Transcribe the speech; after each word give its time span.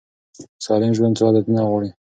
سالم 0.65 0.91
ژوند 0.97 1.17
څو 1.17 1.23
عادتونه 1.27 1.61
غواړي. 1.69 1.89